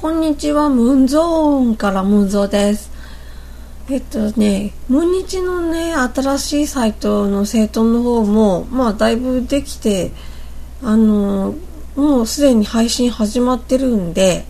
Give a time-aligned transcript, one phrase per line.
[0.00, 2.88] こんにちは、ムンゾーンからムンゾーです。
[3.90, 10.12] えっとね、ムンニチのね、新しいサイトの生徒の方も、まあ、だいぶできて、
[10.84, 11.56] あの、
[11.96, 14.44] もうすでに配信始まってるんで、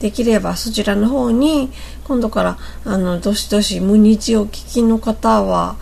[0.00, 1.70] できればそちらの方に、
[2.04, 5.76] 今度から、あの、どしどしムンニチを聞きの方は、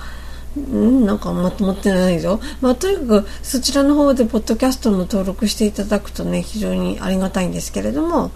[0.59, 2.41] んなんかまとまってないぞ。
[2.61, 8.33] まあ、とにかくそちらの方でポッドキャストの登録していただくとね、非常にありがたいんですけれども、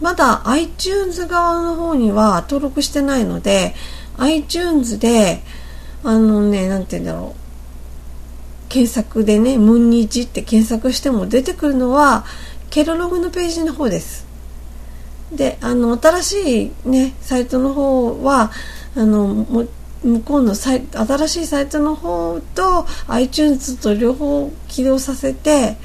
[0.00, 3.74] まだ iTunes 側の方には登録してないので、
[4.18, 5.40] iTunes で、
[6.04, 8.68] あのね、なんて言うんだろう。
[8.68, 12.24] 検索でね、ムンニチって検索しても出てくるのは、
[12.70, 14.26] ケロログのページの方です。
[15.32, 18.50] で、あの、新しいね、サイトの方は、
[18.94, 19.66] あの、も
[20.02, 25.76] 向こうのサイ新しいサイトの方と iTunes と両方起動させて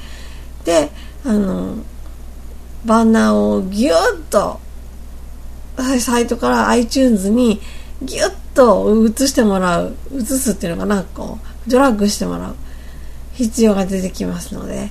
[0.64, 0.90] で
[1.24, 1.78] あの
[2.84, 4.60] バナーをギュッと
[6.00, 7.60] サイトから iTunes に
[8.02, 9.96] ギュッと移してもらう。
[10.12, 11.70] 移すっていうのかなこう。
[11.70, 12.56] ドラッグしてもらう。
[13.34, 14.90] 必要が出てきますので。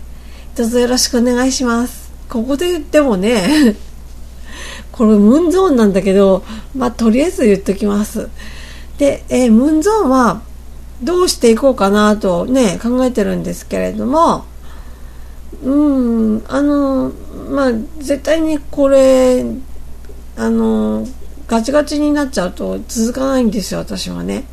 [0.55, 2.11] どうぞよろしくお願いします。
[2.29, 3.75] ここで言ってもね
[4.91, 6.43] これムーンゾーンなんだけど
[6.75, 8.29] まあとりあえず言っときます。
[8.97, 10.41] で、えー、ムンゾーンは
[11.01, 14.45] どうしていこうかなとね、考えてるんですけれども、
[15.63, 17.11] うん、あの、
[17.49, 19.45] まあ、絶対にこれ、
[20.35, 21.07] あの、
[21.47, 24.45] ガチガチになっちゃうと続かないんですよ、私はね。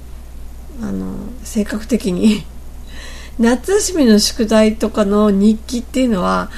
[0.82, 2.44] あの、性格的に。
[3.38, 6.50] 夏休みの宿題とかの日記っていうのは、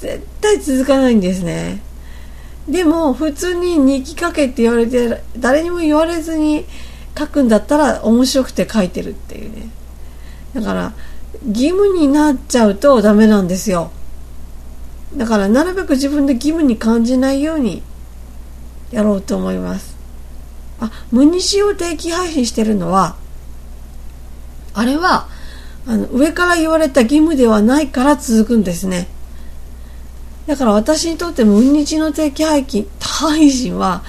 [0.00, 1.80] 絶対続かないんですね。
[2.68, 6.66] でも、普通に日記書けって言われて、誰にも言われずに、
[7.18, 9.70] 書くんだったら面白くて書いてるっていうね
[10.54, 10.92] だから
[11.48, 13.90] 義務になっちゃうとダメなんですよ
[15.16, 17.82] だからなるべく自分で義務に感じないように
[18.90, 19.96] やろうと思います
[20.80, 23.16] あ無にしを定期配信してるのは
[24.74, 25.28] あれは
[25.86, 29.08] あの上から言われた義務ではないから続くんですね
[30.46, 34.02] だから私にとって無日の定期配信配信は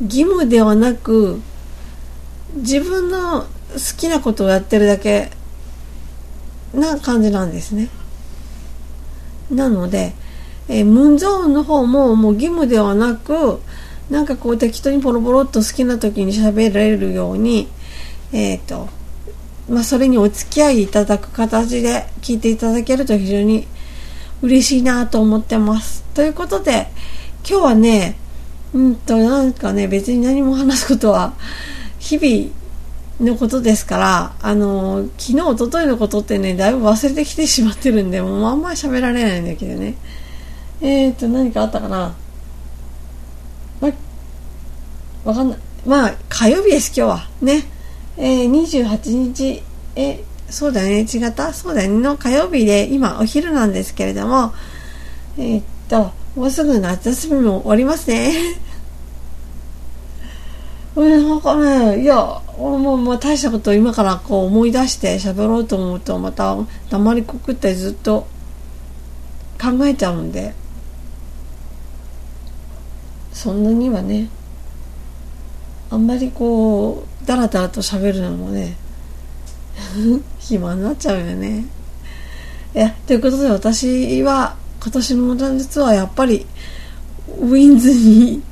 [0.00, 1.40] 義務ではなく
[2.56, 3.48] 自分の好
[3.96, 5.30] きなことをやってるだけ
[6.72, 7.88] な感じなんですね。
[9.50, 10.14] なので、
[10.68, 13.60] えー、ムンゾーンの方ももう義務ではなく、
[14.10, 17.68] なんかこう適当にポロポロっと好きな時に喋られるように、
[18.32, 18.88] えっ、ー、と、
[19.68, 23.66] まあそれにお付き合いいただく形で聞いていただけると非常に
[24.42, 26.04] 嬉しいなと思ってます。
[26.14, 26.88] ということで、
[27.48, 28.16] 今日はね、
[28.74, 31.34] うんとなんかね、別に何も話すことは
[31.98, 32.50] 日々
[33.20, 39.94] のことですから、あの、昨日、おとといのことってね、だいぶ忘れてきてしまってるんで、もうあんまり喋られないんだけどね。
[40.80, 42.14] えーと、何かあったかな？
[43.80, 43.90] ま、
[45.24, 45.58] わかんない。
[45.86, 47.28] まあ、火曜日です、今日は。
[47.40, 47.64] ね。
[48.16, 49.62] えー、28日、
[49.96, 51.52] え、そうだよね、違った？
[51.52, 54.52] そうだよね、の火曜日で、今、お昼なんですけれども、
[55.38, 58.32] えー、っと、もうすぐ夏休みも終わりますね。
[60.96, 66.56] なんかね、いや、俺もまあ大したことを今からこう思い出して喋ろうと思うとまた
[66.88, 68.28] 黙りこくってずっと
[69.60, 70.54] 考えちゃうんで、
[73.44, 74.30] そんなにはね、
[75.90, 78.74] あんまりこう、だらだらと喋るのもね、
[80.40, 81.66] 暇になっちゃうよね。
[82.74, 86.46] いや、ということで私は今年の夏はやっぱり
[87.38, 88.42] ウィンズに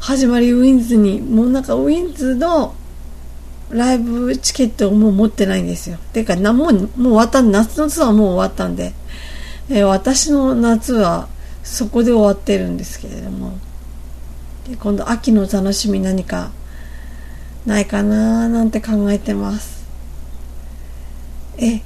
[0.00, 2.74] 始まりウィンズにもうなんかウィンズの
[3.70, 5.96] ライブチケットをもう持ってないんですよ。
[6.12, 8.92] ていうかなもうもう終わった夏のツアーもう終わったんで、
[9.70, 11.26] えー、私の夏は
[11.64, 13.58] そこで終わってるんですけれども
[14.74, 16.50] 今度秋の楽しみ何か
[17.64, 19.86] ないかななんて考えてます
[21.58, 21.80] え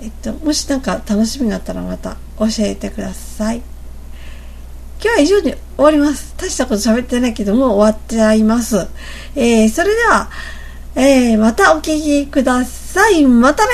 [0.00, 3.62] えっともし何か楽しみがあったらまた教えてください。
[5.00, 6.34] 今日は以上に終わります。
[6.36, 8.88] 大したこと喋ってないけどもう終わっちゃいます。
[9.36, 10.28] えー、それでは、
[10.96, 13.24] えー、またお聴きください。
[13.24, 13.70] またね